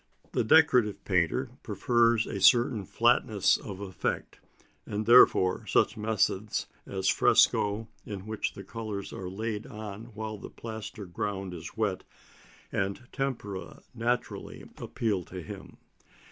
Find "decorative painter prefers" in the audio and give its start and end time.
0.43-2.25